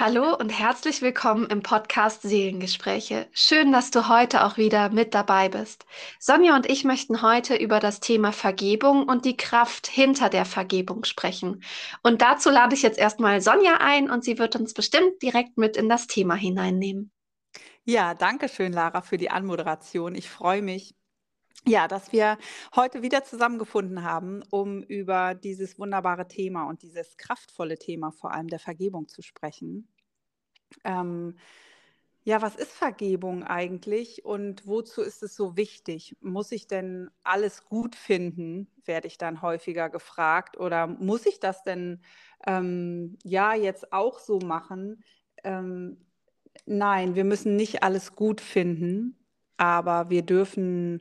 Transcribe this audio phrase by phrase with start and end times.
[0.00, 3.28] Hallo und herzlich willkommen im Podcast Seelengespräche.
[3.32, 5.84] Schön, dass du heute auch wieder mit dabei bist.
[6.18, 11.04] Sonja und ich möchten heute über das Thema Vergebung und die Kraft hinter der Vergebung
[11.04, 11.62] sprechen.
[12.02, 15.76] Und dazu lade ich jetzt erstmal Sonja ein und sie wird uns bestimmt direkt mit
[15.76, 17.12] in das Thema hineinnehmen.
[17.84, 20.14] Ja, danke schön, Lara, für die Anmoderation.
[20.14, 20.94] Ich freue mich,
[21.66, 22.38] ja, dass wir
[22.74, 28.48] heute wieder zusammengefunden haben, um über dieses wunderbare Thema und dieses kraftvolle Thema vor allem
[28.48, 29.88] der Vergebung zu sprechen.
[30.84, 31.36] Ähm,
[32.22, 36.16] ja, was ist Vergebung eigentlich und wozu ist es so wichtig?
[36.20, 40.58] Muss ich denn alles gut finden, werde ich dann häufiger gefragt.
[40.58, 42.02] Oder muss ich das denn
[42.46, 45.02] ähm, ja jetzt auch so machen?
[45.44, 46.06] Ähm,
[46.66, 49.16] nein, wir müssen nicht alles gut finden,
[49.56, 51.00] aber wir dürfen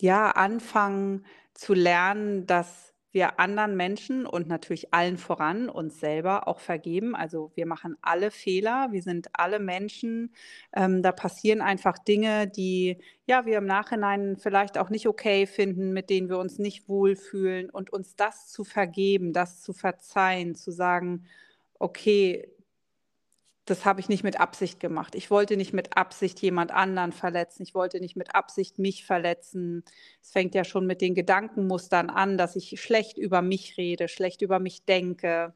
[0.00, 6.60] ja, anfangen zu lernen, dass wir anderen Menschen und natürlich allen voran uns selber auch
[6.60, 7.16] vergeben.
[7.16, 10.34] Also wir machen alle Fehler, wir sind alle Menschen.
[10.76, 15.92] Ähm, da passieren einfach Dinge, die ja wir im Nachhinein vielleicht auch nicht okay finden,
[15.92, 20.70] mit denen wir uns nicht wohlfühlen und uns das zu vergeben, das zu verzeihen, zu
[20.70, 21.24] sagen,
[21.78, 22.52] okay,
[23.70, 25.14] das habe ich nicht mit Absicht gemacht.
[25.14, 27.62] Ich wollte nicht mit Absicht jemand anderen verletzen.
[27.62, 29.84] Ich wollte nicht mit Absicht mich verletzen.
[30.22, 34.42] Es fängt ja schon mit den Gedankenmustern an, dass ich schlecht über mich rede, schlecht
[34.42, 35.54] über mich denke,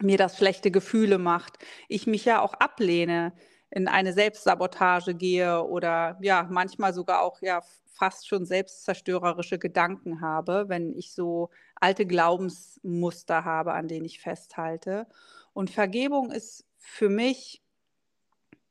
[0.00, 1.58] mir das schlechte Gefühle macht.
[1.88, 3.32] Ich mich ja auch ablehne,
[3.70, 10.66] in eine Selbstsabotage gehe oder ja, manchmal sogar auch ja fast schon selbstzerstörerische Gedanken habe,
[10.68, 15.06] wenn ich so alte Glaubensmuster habe, an denen ich festhalte.
[15.52, 17.62] Und Vergebung ist für mich,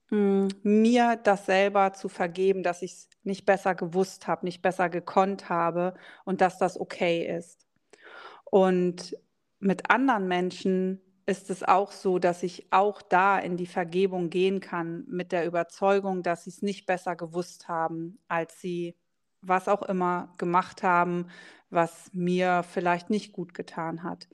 [0.09, 4.61] mh, hm, mir das selber zu vergeben, dass ich es nicht besser gewusst habe, nicht
[4.61, 5.93] besser gekonnt habe
[6.25, 7.65] und dass das okay ist.
[8.45, 9.15] Und
[9.59, 14.61] mit anderen Menschen ist es auch so, dass ich auch da in die Vergebung gehen
[14.61, 18.97] kann mit der Überzeugung, dass sie es nicht besser gewusst haben, als sie
[19.41, 21.27] was auch immer gemacht haben,
[21.69, 24.27] was mir vielleicht nicht gut getan hat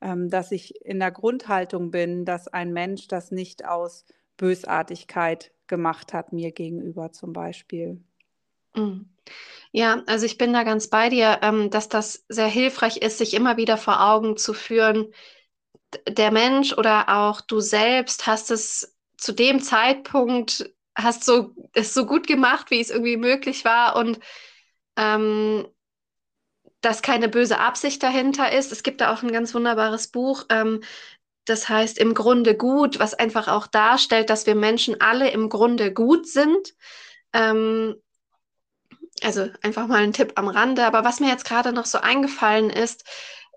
[0.00, 4.04] dass ich in der Grundhaltung bin, dass ein Mensch das nicht aus
[4.36, 8.00] Bösartigkeit gemacht hat, mir gegenüber zum Beispiel.
[8.74, 9.08] Mhm.
[9.72, 13.34] Ja, also ich bin da ganz bei dir, ähm, dass das sehr hilfreich ist, sich
[13.34, 15.12] immer wieder vor Augen zu führen,
[16.08, 22.06] der Mensch oder auch du selbst hast es zu dem Zeitpunkt, hast so es so
[22.06, 24.18] gut gemacht, wie es irgendwie möglich war und
[24.96, 25.66] ähm,
[26.80, 28.72] dass keine böse Absicht dahinter ist.
[28.72, 30.80] Es gibt da auch ein ganz wunderbares Buch, ähm,
[31.44, 35.92] das heißt im Grunde gut, was einfach auch darstellt, dass wir Menschen alle im Grunde
[35.92, 36.74] gut sind.
[37.32, 37.96] Ähm,
[39.22, 40.84] also einfach mal ein Tipp am Rande.
[40.84, 43.04] Aber was mir jetzt gerade noch so eingefallen ist,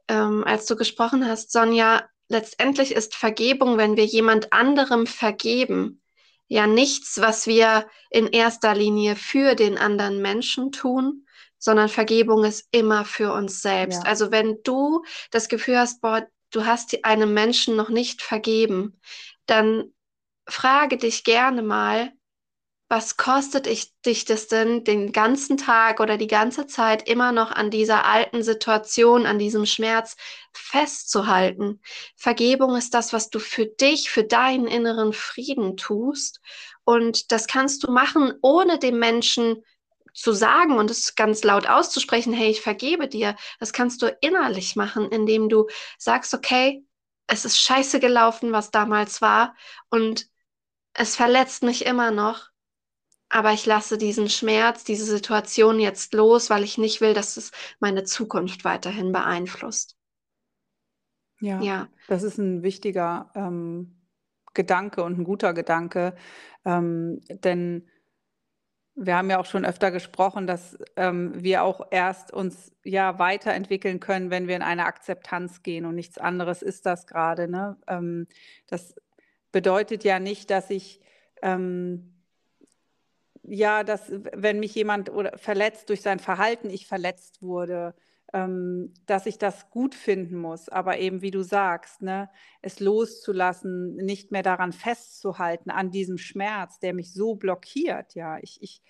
[0.07, 6.01] ähm, als du gesprochen hast, Sonja, letztendlich ist Vergebung, wenn wir jemand anderem vergeben,
[6.47, 11.25] ja nichts, was wir in erster Linie für den anderen Menschen tun,
[11.61, 14.03] sondern Vergebung ist immer für uns selbst.
[14.03, 14.09] Ja.
[14.09, 18.99] Also wenn du das Gefühl hast, boah, du hast einem Menschen noch nicht vergeben,
[19.45, 19.93] dann
[20.47, 22.11] frage dich gerne mal,
[22.89, 27.51] was kostet ich, dich das denn den ganzen Tag oder die ganze Zeit immer noch
[27.51, 30.17] an dieser alten Situation, an diesem Schmerz
[30.51, 31.79] festzuhalten?
[32.17, 36.41] Vergebung ist das, was du für dich, für deinen inneren Frieden tust.
[36.83, 39.63] Und das kannst du machen, ohne dem Menschen
[40.13, 44.75] zu sagen und es ganz laut auszusprechen, hey, ich vergebe dir, das kannst du innerlich
[44.75, 45.67] machen, indem du
[45.97, 46.83] sagst, okay,
[47.27, 49.55] es ist scheiße gelaufen, was damals war
[49.89, 50.27] und
[50.93, 52.49] es verletzt mich immer noch,
[53.29, 57.51] aber ich lasse diesen Schmerz, diese Situation jetzt los, weil ich nicht will, dass es
[57.79, 59.95] meine Zukunft weiterhin beeinflusst.
[61.39, 61.87] Ja, ja.
[62.07, 64.01] das ist ein wichtiger ähm,
[64.53, 66.15] Gedanke und ein guter Gedanke,
[66.65, 67.89] ähm, denn
[68.95, 73.99] wir haben ja auch schon öfter gesprochen, dass ähm, wir auch erst uns ja weiterentwickeln
[73.99, 77.47] können, wenn wir in eine Akzeptanz gehen und nichts anderes ist das gerade.
[77.47, 77.77] Ne?
[77.87, 78.27] Ähm,
[78.67, 78.95] das
[79.51, 81.01] bedeutet ja nicht, dass ich
[81.41, 82.11] ähm,
[83.43, 87.95] ja, dass wenn mich jemand oder verletzt durch sein Verhalten, ich verletzt wurde,
[88.33, 92.29] ähm, dass ich das gut finden muss, aber eben wie du sagst, ne,
[92.61, 98.15] es loszulassen, nicht mehr daran festzuhalten, an diesem Schmerz, der mich so blockiert.
[98.15, 98.81] Ja, ich, ich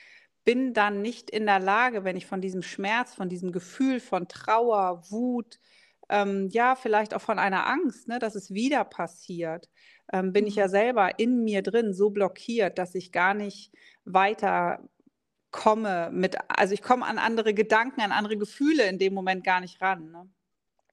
[0.43, 4.27] bin dann nicht in der Lage, wenn ich von diesem Schmerz, von diesem Gefühl von
[4.27, 5.59] Trauer, Wut,
[6.09, 9.69] ähm, ja, vielleicht auch von einer Angst, ne, dass es wieder passiert,
[10.11, 10.71] ähm, bin ich ja mhm.
[10.71, 13.71] selber in mir drin so blockiert, dass ich gar nicht
[14.03, 14.87] weiter
[15.51, 19.59] komme mit, also ich komme an andere Gedanken, an andere Gefühle in dem Moment gar
[19.59, 20.11] nicht ran.
[20.11, 20.29] Ne?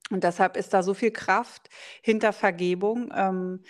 [0.09, 1.69] Und deshalb ist da so viel Kraft
[2.01, 3.11] hinter Vergebung.
[3.15, 3.63] Ähm,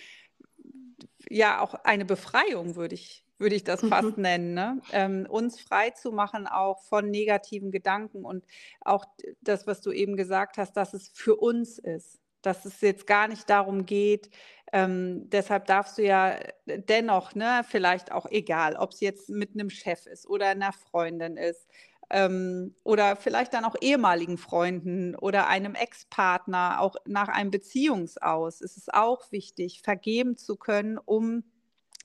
[1.29, 4.23] ja, auch eine Befreiung, würde ich, würde ich das fast mhm.
[4.23, 4.53] nennen.
[4.53, 4.81] Ne?
[4.91, 8.45] Ähm, uns frei zu machen auch von negativen Gedanken und
[8.81, 9.05] auch
[9.41, 12.19] das, was du eben gesagt hast, dass es für uns ist.
[12.41, 14.29] Dass es jetzt gar nicht darum geht,
[14.71, 19.69] ähm, deshalb darfst du ja dennoch, ne, vielleicht auch egal, ob es jetzt mit einem
[19.69, 21.67] Chef ist oder einer Freundin ist,
[22.09, 28.77] ähm, oder vielleicht dann auch ehemaligen Freunden oder einem Ex-Partner, auch nach einem Beziehungsaus, ist
[28.77, 31.43] es auch wichtig, vergeben zu können, um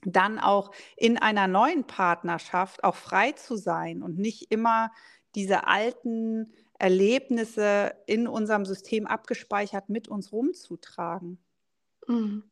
[0.03, 4.91] dann auch in einer neuen Partnerschaft auch frei zu sein und nicht immer
[5.33, 11.39] diese alten Erlebnisse in unserem System abgespeichert mit uns rumzutragen.
[12.07, 12.43] Mhm.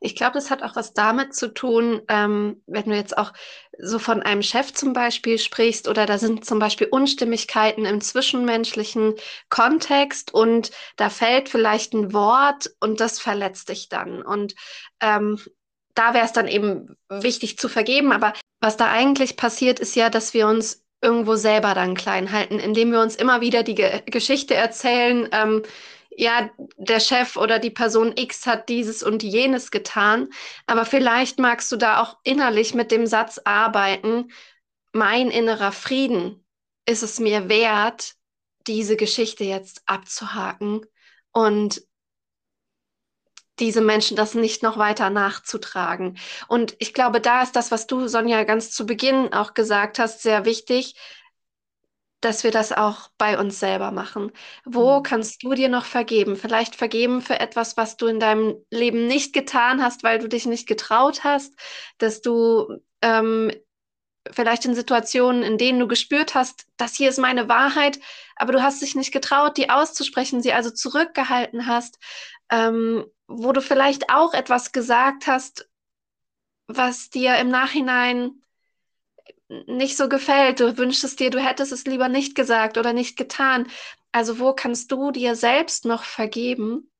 [0.00, 3.32] Ich glaube, das hat auch was damit zu tun, ähm, wenn du jetzt auch
[3.78, 9.14] so von einem Chef zum Beispiel sprichst oder da sind zum Beispiel Unstimmigkeiten im zwischenmenschlichen
[9.48, 14.22] Kontext und da fällt vielleicht ein Wort und das verletzt dich dann.
[14.22, 14.54] Und
[15.00, 15.40] ähm,
[15.94, 18.12] da wäre es dann eben wichtig zu vergeben.
[18.12, 22.58] Aber was da eigentlich passiert, ist ja, dass wir uns irgendwo selber dann klein halten,
[22.58, 25.28] indem wir uns immer wieder die Ge Geschichte erzählen.
[25.32, 25.62] Ähm,
[26.18, 30.28] ja, der Chef oder die Person X hat dieses und jenes getan,
[30.66, 34.32] aber vielleicht magst du da auch innerlich mit dem Satz arbeiten,
[34.92, 36.44] mein innerer Frieden
[36.86, 38.14] ist es mir wert,
[38.66, 40.84] diese Geschichte jetzt abzuhaken
[41.30, 41.82] und
[43.60, 46.18] diese Menschen das nicht noch weiter nachzutragen.
[46.48, 50.22] Und ich glaube, da ist das, was du, Sonja, ganz zu Beginn auch gesagt hast,
[50.22, 50.96] sehr wichtig,
[52.20, 54.32] dass wir das auch bei uns selber machen.
[54.64, 55.02] Wo mhm.
[55.02, 56.36] kannst du dir noch vergeben?
[56.36, 60.46] Vielleicht vergeben für etwas, was du in deinem Leben nicht getan hast, weil du dich
[60.46, 61.54] nicht getraut hast,
[61.98, 63.52] dass du ähm,
[64.30, 67.98] vielleicht in Situationen, in denen du gespürt hast, das hier ist meine Wahrheit,
[68.36, 71.98] aber du hast dich nicht getraut, die auszusprechen, sie also zurückgehalten hast,
[72.50, 75.68] ähm, wo du vielleicht auch etwas gesagt hast,
[76.66, 78.42] was dir im Nachhinein
[79.48, 80.60] nicht so gefällt.
[80.60, 83.66] Du wünschst dir, du hättest es lieber nicht gesagt oder nicht getan.
[84.12, 86.90] Also wo kannst du dir selbst noch vergeben?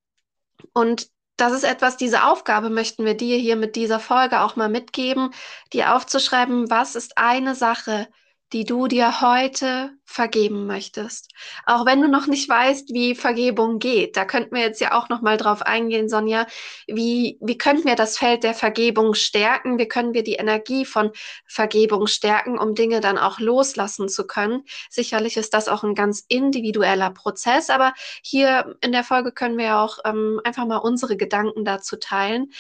[0.73, 4.69] Und das ist etwas, diese Aufgabe möchten wir dir hier mit dieser Folge auch mal
[4.69, 5.31] mitgeben,
[5.73, 8.09] dir aufzuschreiben, was ist eine Sache,
[8.53, 11.31] die du dir heute vergeben möchtest.
[11.67, 14.17] Auch wenn du noch nicht weißt, wie Vergebung geht.
[14.17, 16.47] Da könnten wir jetzt ja auch noch mal drauf eingehen, Sonja.
[16.87, 19.79] Wie, wie können wir das Feld der Vergebung stärken?
[19.79, 21.11] Wie können wir die Energie von
[21.47, 24.65] Vergebung stärken, um Dinge dann auch loslassen zu können?
[24.89, 27.93] Sicherlich ist das auch ein ganz individueller Prozess, aber
[28.23, 32.51] hier in der Folge können wir auch ähm, einfach mal unsere Gedanken dazu teilen.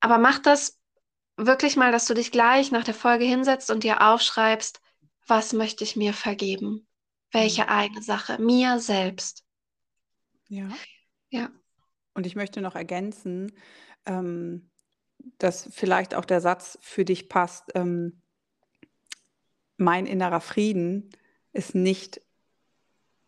[0.00, 0.78] Aber mach das
[1.38, 4.80] wirklich mal, dass du dich gleich nach der Folge hinsetzt und dir aufschreibst,
[5.26, 6.86] was möchte ich mir vergeben?
[7.32, 7.68] Welche mhm.
[7.68, 8.40] eine Sache?
[8.40, 9.44] Mir selbst.
[10.48, 10.68] Ja.
[11.30, 11.50] Ja.
[12.14, 13.52] Und ich möchte noch ergänzen,
[14.06, 14.70] ähm,
[15.38, 18.22] dass vielleicht auch der Satz für dich passt, ähm,
[19.76, 21.10] mein innerer Frieden
[21.52, 22.20] ist nicht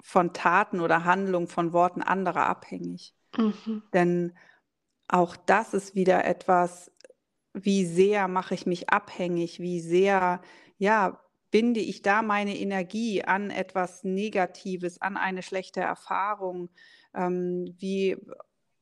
[0.00, 3.14] von Taten oder Handlungen, von Worten anderer abhängig.
[3.36, 3.82] Mhm.
[3.92, 4.38] Denn
[5.08, 6.90] auch das ist wieder etwas,
[7.52, 10.40] wie sehr mache ich mich abhängig, wie sehr,
[10.78, 16.70] ja, binde ich da meine Energie an etwas Negatives, an eine schlechte Erfahrung?
[17.14, 18.16] Ähm, wie,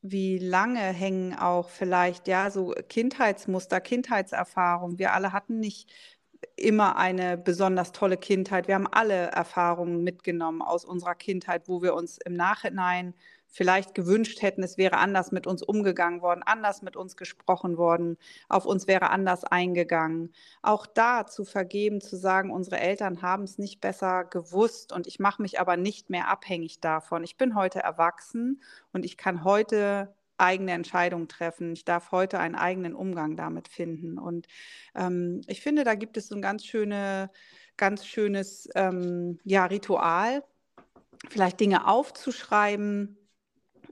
[0.03, 4.99] wie lange hängen auch vielleicht ja so Kindheitsmuster, Kindheitserfahrungen?
[4.99, 5.91] Wir alle hatten nicht
[6.57, 8.69] immer eine besonders tolle Kindheit.
[8.69, 13.15] Wir haben alle Erfahrungen mitgenommen aus unserer Kindheit, wo wir uns im Nachhinein
[13.57, 18.19] vielleicht gewünscht hätten, es wäre anders mit uns umgegangen worden, anders mit uns gesprochen worden,
[18.51, 20.35] auf uns wäre anders eingegangen.
[20.61, 25.21] Auch da zu vergeben, zu sagen, unsere Eltern haben es nicht besser gewusst und ich
[25.21, 27.25] mache mich aber nicht mehr abhängig davon.
[27.25, 31.73] Ich bin heute erwachsen und ich kann heute eigene Entscheidungen treffen.
[31.73, 34.19] Ich darf heute einen eigenen Umgang damit finden.
[34.19, 34.49] Und
[34.95, 37.31] ähm, ich finde, da gibt es so ein ganz schöne,
[37.79, 40.45] ganz schönes ähm, ja, Ritual,
[41.31, 43.17] vielleicht Dinge aufzuschreiben,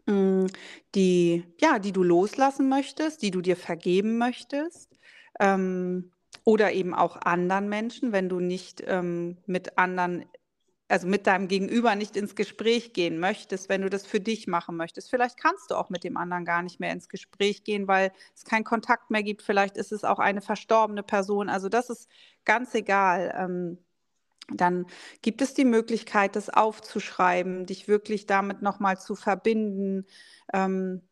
[0.07, 4.99] die, ja, die du loslassen möchtest, die du dir vergeben möchtest.
[5.41, 6.11] Ähm,
[6.45, 10.27] oder eben auch anderen Menschen, wenn du nicht ähm, mit anderen,
[10.89, 14.77] also mit deinem Gegenüber nicht ins Gespräch gehen möchtest, wenn du das für dich machen
[14.77, 15.09] möchtest.
[15.11, 18.45] Vielleicht kannst du auch mit dem anderen gar nicht mehr ins Gespräch gehen, weil es
[18.45, 19.43] keinen Kontakt mehr gibt.
[19.43, 21.49] Vielleicht ist es auch eine verstorbene Person.
[21.49, 22.11] Also das ist
[22.45, 23.35] ganz egal.
[23.39, 23.79] Ähm,
[24.53, 24.87] dann
[25.23, 30.07] gibt es die Möglichkeit, das aufzuschreiben, dich wirklich damit nochmal zu verbinden.
[30.53, 31.03] Ähm,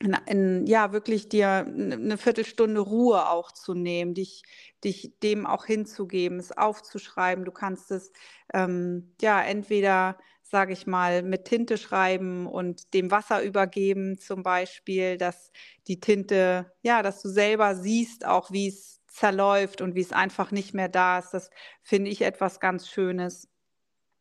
[0.00, 4.42] in, in, ja, wirklich dir eine Viertelstunde Ruhe auch zu nehmen, dich,
[4.82, 7.44] dich dem auch hinzugeben, es aufzuschreiben.
[7.44, 8.10] Du kannst es
[8.54, 15.18] ähm, ja entweder, sage ich mal, mit Tinte schreiben und dem Wasser übergeben, zum Beispiel,
[15.18, 15.52] dass
[15.86, 20.52] die Tinte, ja, dass du selber siehst, auch wie es zerläuft und wie es einfach
[20.52, 21.32] nicht mehr da ist.
[21.32, 21.50] Das
[21.82, 23.48] finde ich etwas ganz Schönes.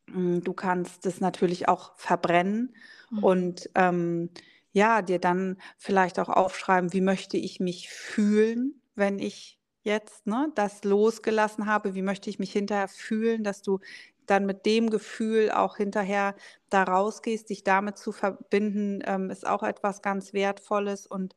[0.07, 2.75] Mm, du kannst es natürlich auch verbrennen
[3.11, 3.23] mhm.
[3.23, 4.29] und ähm,
[4.71, 10.51] ja, dir dann vielleicht auch aufschreiben, wie möchte ich mich fühlen, wenn ich jetzt ne,
[10.55, 13.79] das losgelassen habe, wie möchte ich mich hinterher fühlen, dass du
[14.25, 16.35] dann mit dem Gefühl auch hinterher
[16.69, 21.35] da rausgehst, dich damit zu verbinden, ähm, ist auch etwas ganz Wertvolles und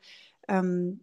[0.49, 1.01] ähm,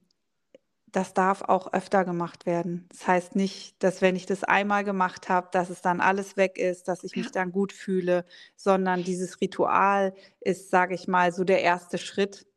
[0.91, 2.87] das darf auch öfter gemacht werden.
[2.89, 6.57] Das heißt nicht, dass wenn ich das einmal gemacht habe, dass es dann alles weg
[6.57, 11.43] ist, dass ich mich dann gut fühle, sondern dieses Ritual ist, sage ich mal, so
[11.43, 12.47] der erste Schritt.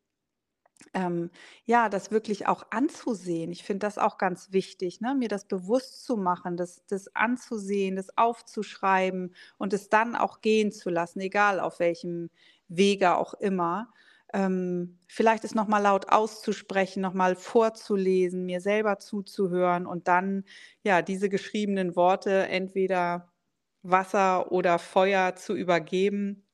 [0.93, 1.31] Ähm,
[1.65, 3.51] ja, das wirklich auch anzusehen.
[3.51, 5.15] Ich finde das auch ganz wichtig, ne?
[5.15, 10.71] mir das bewusst zu machen, das, das anzusehen, das aufzuschreiben und es dann auch gehen
[10.71, 12.29] zu lassen, egal auf welchem
[12.67, 13.93] Wege auch immer
[14.33, 20.45] ähm, vielleicht es nochmal laut auszusprechen, nochmal vorzulesen, mir selber zuzuhören und dann
[20.83, 23.31] ja diese geschriebenen Worte entweder
[23.83, 26.45] Wasser oder Feuer zu übergeben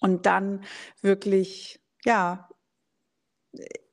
[0.00, 0.64] und dann
[1.02, 2.48] wirklich ja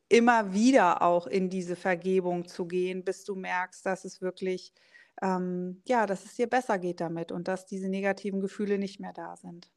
[0.10, 4.74] immer wieder auch in diese Vergebung zu gehen, bis du merkst, dass es wirklich
[5.22, 9.14] ähm, ja, dass es dir besser geht damit und dass diese negativen Gefühle nicht mehr
[9.14, 9.72] da sind.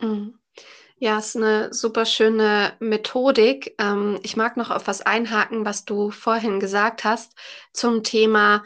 [0.00, 0.39] Mhm.
[0.98, 3.74] Ja, ist eine super schöne Methodik.
[3.78, 7.34] Ähm, ich mag noch auf was einhaken, was du vorhin gesagt hast
[7.72, 8.62] zum Thema,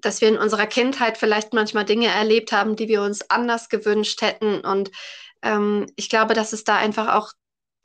[0.00, 4.22] dass wir in unserer Kindheit vielleicht manchmal Dinge erlebt haben, die wir uns anders gewünscht
[4.22, 4.60] hätten.
[4.60, 4.90] Und
[5.42, 7.32] ähm, ich glaube, dass es da einfach auch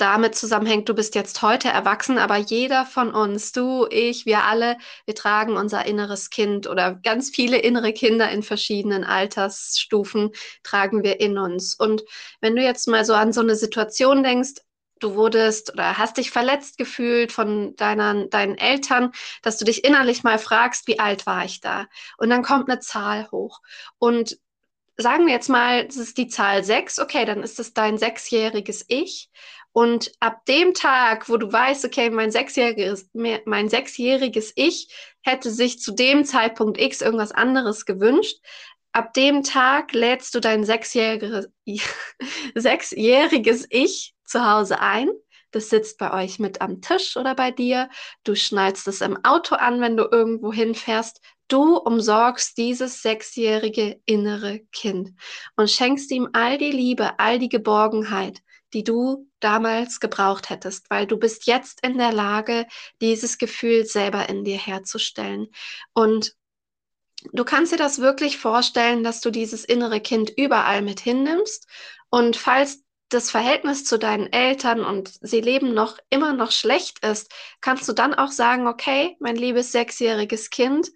[0.01, 4.77] damit zusammenhängt, du bist jetzt heute erwachsen, aber jeder von uns, du, ich, wir alle,
[5.05, 10.31] wir tragen unser inneres Kind oder ganz viele innere Kinder in verschiedenen Altersstufen
[10.63, 11.75] tragen wir in uns.
[11.75, 12.03] Und
[12.39, 14.61] wenn du jetzt mal so an so eine Situation denkst,
[14.99, 20.23] du wurdest oder hast dich verletzt gefühlt von deiner, deinen Eltern, dass du dich innerlich
[20.23, 21.87] mal fragst, wie alt war ich da?
[22.17, 23.61] Und dann kommt eine Zahl hoch.
[23.97, 24.37] Und
[24.97, 28.85] sagen wir jetzt mal, das ist die Zahl 6, okay, dann ist es dein sechsjähriges
[28.87, 29.29] Ich.
[29.73, 34.89] Und ab dem Tag, wo du weißt, okay, mein sechsjähriges, mein sechsjähriges Ich
[35.21, 38.37] hätte sich zu dem Zeitpunkt X irgendwas anderes gewünscht,
[38.91, 41.49] ab dem Tag lädst du dein sechsjähriges,
[42.55, 45.09] sechsjähriges Ich zu Hause ein.
[45.51, 47.89] Das sitzt bei euch mit am Tisch oder bei dir.
[48.23, 51.21] Du schnallst es im Auto an, wenn du irgendwo hinfährst.
[51.51, 55.09] Du umsorgst dieses sechsjährige innere Kind
[55.57, 58.39] und schenkst ihm all die Liebe, all die Geborgenheit,
[58.71, 62.67] die du damals gebraucht hättest, weil du bist jetzt in der Lage,
[63.01, 65.49] dieses Gefühl selber in dir herzustellen.
[65.91, 66.37] Und
[67.33, 71.67] du kannst dir das wirklich vorstellen, dass du dieses innere Kind überall mit hinnimmst.
[72.09, 77.29] Und falls das Verhältnis zu deinen Eltern und sie leben noch immer noch schlecht ist,
[77.59, 80.91] kannst du dann auch sagen, okay, mein liebes sechsjähriges Kind,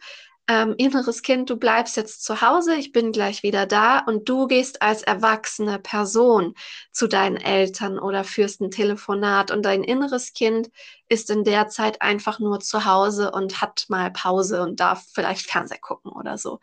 [0.47, 4.47] ähm, inneres Kind, du bleibst jetzt zu Hause, ich bin gleich wieder da und du
[4.47, 6.53] gehst als erwachsene Person
[6.91, 10.69] zu deinen Eltern oder führst ein Telefonat und dein inneres Kind
[11.07, 15.49] ist in der Zeit einfach nur zu Hause und hat mal Pause und darf vielleicht
[15.49, 16.59] Fernseher gucken oder so.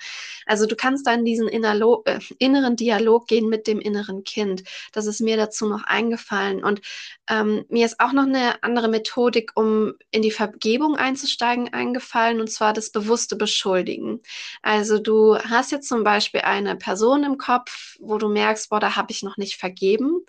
[0.46, 4.64] Also du kannst dann diesen Innerlo äh, inneren Dialog gehen mit dem inneren Kind.
[4.92, 6.64] Das ist mir dazu noch eingefallen.
[6.64, 6.80] Und
[7.28, 12.50] ähm, mir ist auch noch eine andere Methodik, um in die Vergebung einzusteigen, eingefallen, und
[12.50, 14.20] zwar das bewusste Beschuldigen.
[14.62, 18.96] Also du hast jetzt zum Beispiel eine Person im Kopf, wo du merkst, boah, da
[18.96, 20.24] habe ich noch nicht vergeben.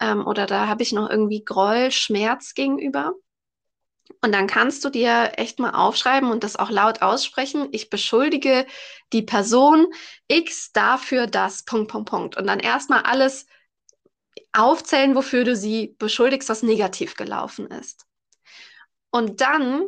[0.00, 3.14] Ähm, oder da habe ich noch irgendwie Groll, Schmerz gegenüber.
[4.22, 7.68] Und dann kannst du dir echt mal aufschreiben und das auch laut aussprechen.
[7.72, 8.66] Ich beschuldige
[9.12, 9.86] die Person
[10.28, 12.36] X dafür, dass Punkt, Punkt, Punkt.
[12.36, 13.46] Und dann erstmal alles
[14.52, 18.06] aufzählen, wofür du sie beschuldigst, was negativ gelaufen ist.
[19.10, 19.86] Und dann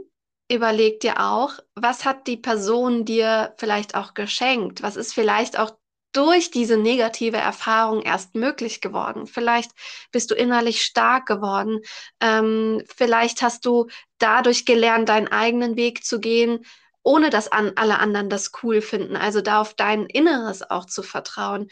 [0.50, 4.82] überleg dir auch, was hat die Person dir vielleicht auch geschenkt?
[4.82, 5.77] Was ist vielleicht auch
[6.12, 9.26] durch diese negative Erfahrung erst möglich geworden.
[9.26, 9.70] Vielleicht
[10.12, 11.80] bist du innerlich stark geworden.
[12.20, 13.88] Ähm, vielleicht hast du
[14.18, 16.64] dadurch gelernt, deinen eigenen Weg zu gehen,
[17.02, 19.16] ohne dass an alle anderen das cool finden.
[19.16, 21.68] Also da auf dein Inneres auch zu vertrauen.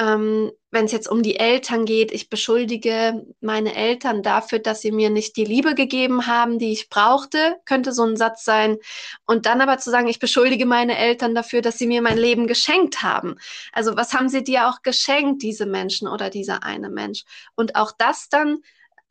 [0.00, 4.90] Ähm, Wenn es jetzt um die Eltern geht, ich beschuldige meine Eltern dafür, dass sie
[4.90, 8.78] mir nicht die Liebe gegeben haben, die ich brauchte, könnte so ein Satz sein.
[9.26, 12.46] Und dann aber zu sagen, ich beschuldige meine Eltern dafür, dass sie mir mein Leben
[12.46, 13.36] geschenkt haben.
[13.72, 17.24] Also was haben sie dir auch geschenkt, diese Menschen oder dieser eine Mensch?
[17.54, 18.58] Und auch das dann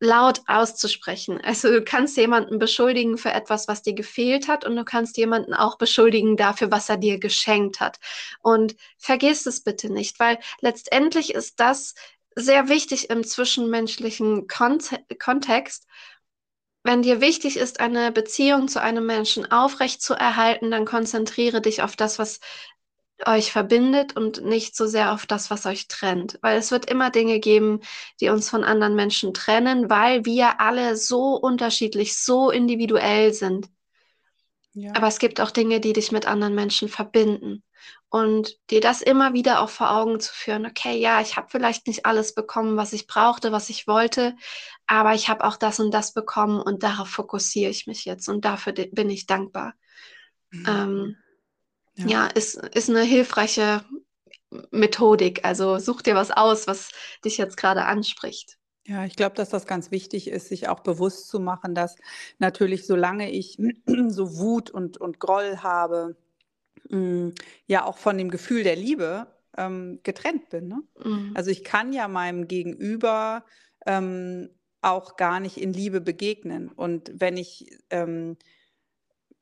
[0.00, 1.40] laut auszusprechen.
[1.42, 5.52] Also du kannst jemanden beschuldigen für etwas, was dir gefehlt hat und du kannst jemanden
[5.54, 7.98] auch beschuldigen dafür, was er dir geschenkt hat.
[8.42, 11.94] Und vergiss es bitte nicht, weil letztendlich ist das
[12.34, 15.86] sehr wichtig im zwischenmenschlichen Kont Kontext.
[16.82, 21.82] Wenn dir wichtig ist, eine Beziehung zu einem Menschen aufrecht zu erhalten, dann konzentriere dich
[21.82, 22.40] auf das, was
[23.26, 26.38] euch verbindet und nicht so sehr auf das, was euch trennt.
[26.42, 27.80] Weil es wird immer Dinge geben,
[28.20, 33.68] die uns von anderen Menschen trennen, weil wir alle so unterschiedlich, so individuell sind.
[34.72, 34.92] Ja.
[34.94, 37.62] Aber es gibt auch Dinge, die dich mit anderen Menschen verbinden.
[38.08, 41.86] Und dir das immer wieder auch vor Augen zu führen, okay, ja, ich habe vielleicht
[41.86, 44.34] nicht alles bekommen, was ich brauchte, was ich wollte,
[44.88, 48.44] aber ich habe auch das und das bekommen und darauf fokussiere ich mich jetzt und
[48.44, 49.74] dafür bin ich dankbar.
[50.50, 50.66] Mhm.
[50.66, 51.16] Ähm,
[51.96, 53.84] ja, ja ist, ist eine hilfreiche
[54.70, 55.44] Methodik.
[55.44, 56.90] Also such dir was aus, was
[57.24, 58.58] dich jetzt gerade anspricht.
[58.86, 61.96] Ja, ich glaube, dass das ganz wichtig ist, sich auch bewusst zu machen, dass
[62.38, 63.56] natürlich, solange ich
[64.08, 66.16] so Wut und, und Groll habe,
[66.88, 67.34] mh, mm,
[67.66, 70.68] ja auch von dem Gefühl der Liebe ähm, getrennt bin.
[70.68, 70.82] Ne?
[71.04, 71.32] Mhm.
[71.34, 73.44] Also ich kann ja meinem Gegenüber
[73.86, 74.50] ähm,
[74.82, 76.68] auch gar nicht in Liebe begegnen.
[76.68, 78.36] Und wenn ich ähm,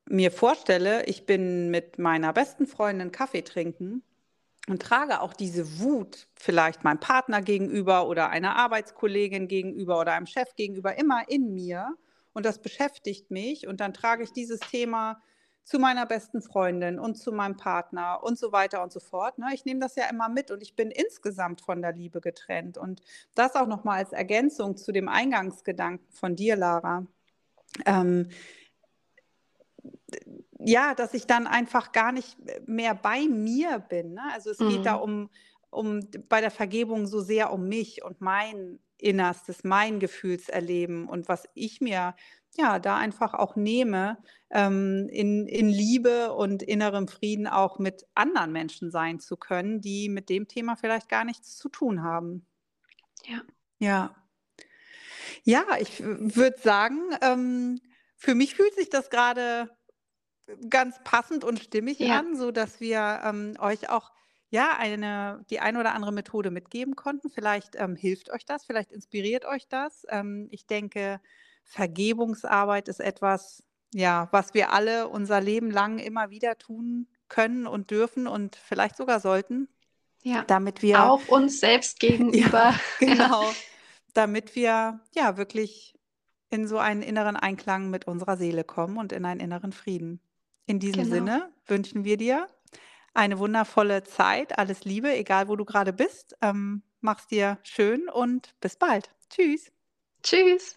[0.09, 4.03] mir vorstelle, ich bin mit meiner besten Freundin Kaffee trinken
[4.67, 10.25] und trage auch diese Wut vielleicht meinem Partner gegenüber oder einer Arbeitskollegin gegenüber oder einem
[10.25, 11.95] Chef gegenüber immer in mir
[12.33, 15.21] und das beschäftigt mich und dann trage ich dieses Thema
[15.63, 19.37] zu meiner besten Freundin und zu meinem Partner und so weiter und so fort.
[19.37, 19.49] Ne?
[19.53, 22.79] Ich nehme das ja immer mit und ich bin insgesamt von der Liebe getrennt.
[22.79, 23.01] Und
[23.35, 27.05] das auch nochmal als Ergänzung zu dem Eingangsgedanken von dir, Lara.
[27.85, 28.29] Ähm,
[30.59, 34.13] ja, dass ich dann einfach gar nicht mehr bei mir bin.
[34.13, 34.21] Ne?
[34.33, 34.69] Also es mhm.
[34.69, 35.03] geht da mhm.
[35.03, 35.29] um,
[35.69, 41.47] um bei der Vergebung so sehr um mich und mein Innerstes, mein Gefühlserleben und was
[41.53, 42.15] ich mir
[42.57, 44.17] ja da einfach auch nehme,
[44.49, 50.09] ähm, in, in Liebe und innerem Frieden auch mit anderen Menschen sein zu können, die
[50.09, 52.45] mit dem Thema vielleicht gar nichts zu tun haben.
[53.25, 53.41] Ja.
[53.79, 54.15] Ja.
[55.43, 57.79] Ja, ich würde sagen, ähm,
[58.17, 59.69] für mich fühlt sich das gerade
[60.69, 62.19] ganz passend und stimmig ja.
[62.19, 64.11] an, so dass wir ähm, euch auch
[64.49, 67.29] ja eine die eine oder andere Methode mitgeben konnten.
[67.29, 70.05] Vielleicht ähm, hilft euch das, vielleicht inspiriert euch das.
[70.09, 71.19] Ähm, ich denke,
[71.63, 77.91] Vergebungsarbeit ist etwas, ja, was wir alle unser Leben lang immer wieder tun können und
[77.91, 79.67] dürfen und vielleicht sogar sollten.
[80.21, 82.73] Ja, damit wir auch uns selbst gegenüber.
[82.73, 83.45] Ja, genau,
[84.13, 85.95] damit wir ja wirklich
[86.49, 90.19] in so einen inneren Einklang mit unserer Seele kommen und in einen inneren Frieden.
[90.69, 91.15] In diesem Genau.
[91.15, 92.47] Sinne wünschen wir dir
[93.15, 94.59] eine wundervolle Zeit.
[94.59, 96.37] Alles Liebe, egal wo du gerade bist.
[96.43, 99.09] Ähm, mach's dir schön und bis bald.
[99.31, 99.71] Tschüss.
[100.21, 100.75] Tschüss.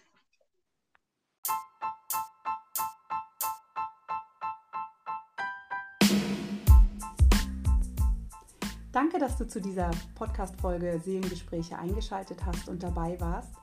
[8.91, 13.53] Danke, dass du zu dieser Podcast-Folge Seelengespräche eingeschaltet hast und dabei warst.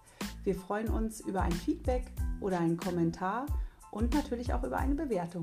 [0.45, 2.05] Wir freuen uns über ein Feedback
[2.41, 3.47] oder einen Kommentar
[3.91, 5.43] und natürlich auch über eine Bewertung.